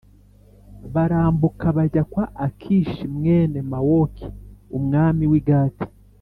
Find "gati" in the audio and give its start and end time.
5.49-5.85